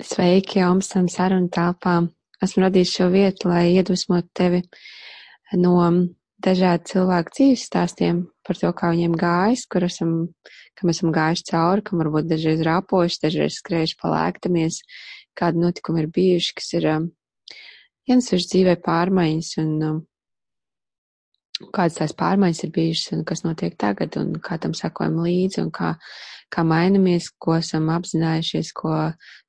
Sveiki, 0.00 0.62
Omsam 0.64 1.08
sarunu 1.12 1.50
telpā. 1.52 2.00
Esmu 2.40 2.64
radījis 2.64 2.92
šo 2.96 3.08
vietu, 3.12 3.50
lai 3.50 3.74
iedvesmotu 3.74 4.30
tevi 4.38 4.60
no 5.60 5.74
dažādu 6.40 6.88
cilvēku 6.88 7.34
dzīves 7.36 7.64
stāstiem 7.68 8.22
par 8.46 8.56
to, 8.56 8.70
kā 8.76 8.92
viņiem 8.94 9.16
gājis, 9.20 9.66
kur 9.68 9.84
esam, 9.84 10.14
kam 10.78 10.92
esam 10.92 11.12
gājuši 11.12 11.46
cauri, 11.50 11.84
kam 11.84 12.00
varbūt 12.00 12.30
dažreiz 12.30 12.62
rāpojuši, 12.64 13.20
dažreiz 13.26 13.58
skrējuši 13.60 13.98
palēktamies, 14.00 14.80
kādi 15.36 15.64
notikumi 15.66 16.04
ir 16.06 16.08
bijuši, 16.16 16.54
kas 16.56 16.72
ir 16.80 16.88
um, 16.94 17.10
ienesuši 18.08 18.50
dzīvē 18.54 18.78
pārmaiņas 18.86 19.52
un 19.60 19.74
um, 19.90 20.00
kādas 21.68 21.98
tās 21.98 22.14
pārmaiņas 22.16 22.64
ir 22.64 22.72
bijušas 22.74 23.14
un 23.16 23.24
kas 23.28 23.44
notiek 23.44 23.76
tagad 23.80 24.16
un 24.20 24.32
kā 24.42 24.56
tam 24.60 24.74
sakojam 24.76 25.20
līdzi 25.24 25.60
un 25.64 25.70
kā, 25.74 25.94
kā 26.52 26.64
mainamies, 26.66 27.30
ko 27.38 27.58
esam 27.58 27.90
apzinājušies, 27.92 28.72
ko, 28.76 28.94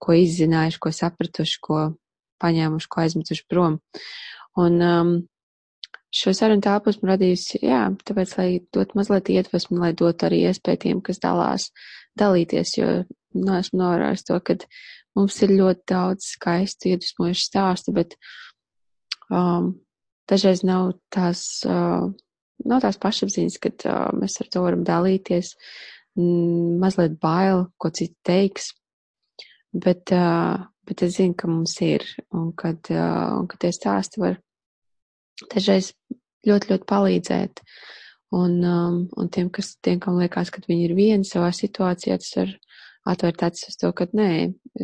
ko 0.00 0.16
izzinājuši, 0.16 0.80
ko 0.84 0.92
sapratuši, 0.94 1.58
ko 1.64 1.80
paņēmuši, 2.42 2.88
ko 2.90 3.02
aizmetuši 3.04 3.46
prom. 3.50 3.78
Un 4.58 4.82
um, 4.84 5.12
šo 6.14 6.32
sarunu 6.36 6.64
telpu 6.64 6.92
esmu 6.94 7.10
radījusi, 7.12 7.62
jā, 7.66 7.82
tāpēc, 8.08 8.34
lai 8.40 8.48
dot 8.74 8.94
mazliet 8.98 9.32
iedvesmu, 9.34 9.80
lai 9.82 9.92
dot 9.98 10.24
arī 10.26 10.44
iespēju 10.48 10.82
tiem, 10.84 11.02
kas 11.04 11.20
dalās, 11.22 11.68
dalīties, 12.18 12.76
jo, 12.80 12.94
nu, 13.36 13.58
esmu 13.58 13.82
novērojis 13.82 14.24
to, 14.30 14.38
ka 14.44 14.56
mums 15.18 15.36
ir 15.44 15.54
ļoti 15.58 15.84
daudz 15.92 16.32
skaistu 16.36 16.94
iedvesmojušu 16.94 17.44
stāstu, 17.50 17.94
bet 17.96 18.16
um, 19.28 19.74
dažreiz 20.28 20.64
nav 20.66 20.92
tās, 21.14 21.42
nav 21.64 22.82
tās 22.84 22.98
pašapziņas, 23.00 23.60
kad 23.62 23.86
mēs 24.18 24.40
ar 24.42 24.50
to 24.52 24.64
varam 24.64 24.84
dalīties, 24.86 25.54
mazliet 26.18 27.18
bail, 27.22 27.68
ko 27.78 27.92
citi 27.94 28.16
teiks, 28.26 28.72
bet, 29.72 30.12
bet 30.88 31.06
es 31.06 31.16
zinu, 31.16 31.36
ka 31.38 31.50
mums 31.50 31.76
ir, 31.86 32.04
un 32.34 32.50
kad, 32.58 32.90
un 32.90 33.48
kad 33.50 33.62
tie 33.62 33.72
stāsti 33.74 34.22
var 34.24 34.40
dažreiz 35.52 35.92
ļoti, 36.48 36.72
ļoti 36.72 36.88
palīdzēt. 36.88 37.62
Un, 38.36 38.58
um, 38.60 38.96
un 39.16 39.28
tiem, 39.32 39.48
kas, 39.48 39.72
tiem, 39.80 40.00
kam 40.02 40.18
liekas, 40.20 40.50
ka 40.52 40.60
viņi 40.66 40.88
ir 40.90 40.96
vieni 40.98 41.24
savā 41.24 41.48
situācijā, 41.56 42.18
tas 42.20 42.34
var 42.36 42.50
atvērt 43.14 43.44
acis 43.46 43.70
uz 43.70 43.78
to, 43.80 43.92
ka 43.96 44.04
nē, 44.12 44.32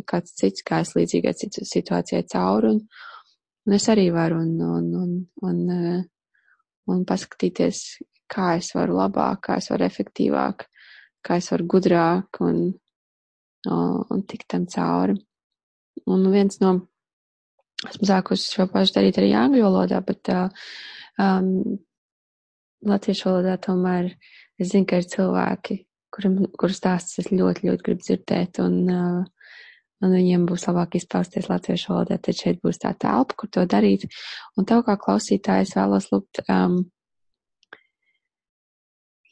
kāds 0.08 0.32
cits 0.38 0.64
gājas 0.64 0.94
līdzīgai 0.96 1.34
situācijai 1.68 2.22
cauri, 2.32 2.72
un, 2.72 2.78
un 3.66 3.76
es 3.76 3.88
arī 3.92 4.08
varu, 4.14 4.40
un, 4.44 4.54
un, 4.60 4.88
un, 5.02 5.12
un, 5.48 5.60
uh, 5.74 6.00
un 6.92 7.04
paskatīties, 7.08 7.82
kā 8.30 8.54
es 8.58 8.72
varu 8.76 8.98
labāk, 9.00 9.44
kā 9.48 9.58
es 9.60 9.70
varu 9.72 9.86
efektīvāk, 9.88 10.66
kā 11.24 11.38
es 11.40 11.50
varu 11.52 11.68
gudrāk 11.76 12.40
un, 12.44 12.66
un, 13.70 14.24
tikt 14.28 14.50
tam 14.52 14.66
cauri. 14.70 15.16
Un 16.10 16.26
viens 16.32 16.60
no 16.60 16.74
Esmu 17.84 18.06
sākusi 18.08 18.54
šo 18.54 18.64
pašu 18.72 18.94
darīt 18.96 19.18
arī 19.20 19.32
angļu 19.36 19.64
valodā, 19.66 19.98
bet 20.06 20.30
uh, 20.32 20.68
um, 21.20 21.48
latviešu 22.88 23.28
valodā 23.28 23.58
tomēr 23.66 24.08
es 24.60 24.70
zinu, 24.70 24.86
ka 24.88 25.00
ir 25.00 25.08
cilvēki, 25.10 25.78
kuriem, 26.14 26.38
kurus 26.60 26.80
stāstus 26.80 27.24
es 27.24 27.32
ļoti, 27.32 27.68
ļoti 27.68 27.86
gribu 27.88 28.06
dzirdēt, 28.06 28.62
un, 28.64 28.78
uh, 28.88 29.33
un 30.04 30.14
viņiem 30.14 30.44
būs 30.48 30.66
labāk 30.68 30.98
izpausties 31.00 31.48
latviešu 31.50 31.92
valodā, 31.92 32.18
tad 32.20 32.38
šeit 32.38 32.60
būs 32.64 32.82
tā 32.82 32.92
telpa, 33.00 33.38
kur 33.40 33.50
to 33.52 33.64
darīt. 33.68 34.06
Un 34.58 34.68
tev 34.68 34.84
kā 34.86 34.98
klausītājs 35.00 35.74
vēlos 35.78 36.10
lūgt, 36.12 36.44
um, 36.48 36.82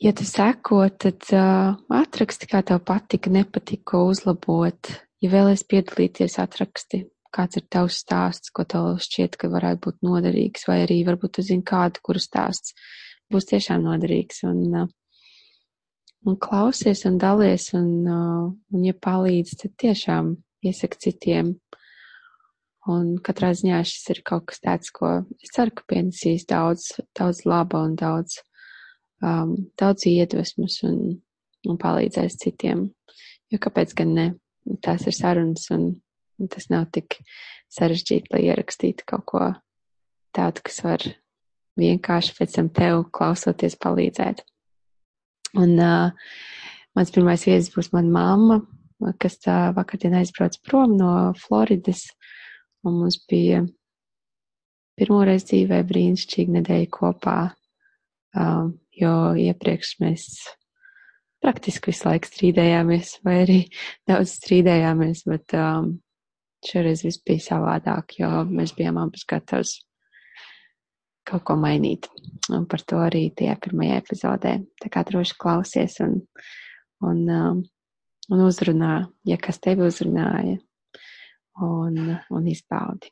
ja 0.03 0.13
tu 0.17 0.27
seko, 0.27 0.83
tad 0.97 1.29
uh, 1.37 1.79
atraksti, 2.03 2.51
kā 2.51 2.65
tev 2.67 2.83
patika, 2.89 3.31
nepatika, 3.31 3.85
ko 3.93 4.07
uzlabot. 4.11 4.95
Ja 5.23 5.31
vēlies 5.31 5.63
piedalīties, 5.71 6.41
atraksti 6.43 7.05
kāds 7.33 7.59
ir 7.59 7.67
tavs 7.73 8.01
stāsts, 8.03 8.53
ko 8.55 8.65
tev 8.69 8.97
šķiet, 9.03 9.39
ka 9.41 9.51
varētu 9.53 9.87
būt 9.87 10.03
noderīgs, 10.05 10.67
vai 10.69 10.83
arī 10.85 11.01
varbūt 11.07 11.39
tu 11.39 11.47
zini 11.47 11.65
kādu, 11.67 12.03
kuru 12.05 12.21
stāsts 12.23 12.75
būs 13.33 13.49
tiešām 13.49 13.87
noderīgs. 13.87 14.43
Un, 14.49 14.61
uh, 14.83 14.91
un 16.29 16.39
klausies 16.43 17.07
un 17.09 17.19
dalies, 17.23 17.71
un, 17.79 17.89
uh, 18.05 18.49
un 18.53 18.87
ja 18.87 18.95
palīdz, 18.95 19.57
tad 19.63 19.77
tiešām 19.81 20.35
iesaka 20.67 21.01
citiem. 21.03 21.57
Un 22.91 23.17
katrā 23.23 23.53
ziņā 23.55 23.83
šis 23.87 24.09
ir 24.15 24.23
kaut 24.27 24.49
kas 24.51 24.63
tāds, 24.63 24.91
ko 24.95 25.21
es 25.39 25.53
ceru, 25.55 25.75
ka 25.75 25.87
pienesīs 25.91 26.49
daudz, 26.51 26.89
daudz 27.15 27.45
laba 27.47 27.85
un 27.87 27.95
daudz, 27.99 28.41
um, 29.23 29.55
daudz 29.79 30.09
iedvesmas 30.11 30.81
un, 30.89 30.97
un 31.69 31.79
palīdzēs 31.79 32.41
citiem. 32.43 32.89
Jo 33.53 33.63
kāpēc 33.63 33.95
gan 33.99 34.17
ne? 34.17 34.31
Tās 34.83 35.07
ir 35.11 35.15
sarunas 35.15 35.69
un 35.75 35.93
Tas 36.51 36.69
nav 36.73 36.89
tik 36.95 37.19
sarežģīti, 37.73 38.33
lai 38.33 38.47
ierakstītu 38.49 39.07
kaut 39.09 39.25
ko 39.29 39.43
tādu, 40.35 40.65
kas 40.67 40.81
var 40.85 41.05
vienkārši 41.79 42.37
pēc 42.39 42.57
tam 42.57 42.71
tev 42.75 43.05
klausoties 43.15 43.79
palīdzēt. 43.81 44.43
Un 45.61 45.77
uh, 45.77 46.33
mans 46.97 47.13
pirmais 47.15 47.45
viesis 47.47 47.73
būs 47.75 47.93
mana 47.93 48.13
mamma, 48.15 48.61
kas 49.21 49.39
vakardien 49.77 50.17
aizbrauc 50.19 50.59
prom 50.67 50.97
no 50.99 51.13
Floridas, 51.39 52.07
un 52.87 53.01
mums 53.01 53.19
bija 53.31 53.63
pirmoreiz 54.99 55.47
dzīvē 55.49 55.83
brīnišķīga 55.89 56.57
nedēļa 56.59 56.91
kopā, 56.93 57.39
jo 59.03 59.15
iepriekš 59.47 59.95
mēs 60.03 60.27
praktiski 61.43 61.91
visu 61.91 62.09
laiku 62.09 62.31
strīdējāmies, 62.31 63.17
vai 63.27 63.37
arī 63.45 63.61
daudz 64.11 64.37
strīdējāmies, 64.39 65.27
bet 65.31 65.57
Šoreiz 66.63 67.01
viss 67.03 67.19
bija 67.27 67.43
savādāk, 67.43 68.21
jo 68.21 68.29
mēs 68.47 68.71
bijām 68.79 69.01
abas 69.03 69.25
gatavas 69.27 69.81
kaut 71.27 71.43
ko 71.49 71.57
mainīt. 71.59 72.07
Un 72.55 72.69
par 72.71 72.85
to 72.87 73.01
arī 73.03 73.25
tajā 73.35 73.57
pirmajā 73.63 73.99
epizodē. 74.03 74.53
Tā 74.83 74.91
kā 74.93 75.03
droši 75.07 75.39
klausies 75.43 75.99
un, 76.05 76.21
un, 77.03 77.23
um, 77.27 77.63
un 78.31 78.45
uzrunā, 78.47 78.93
ja 79.27 79.39
kas 79.41 79.59
tevi 79.63 79.87
uzrunāja, 79.89 80.59
un, 81.63 81.99
un 82.31 82.49
izbaudi. 82.49 83.11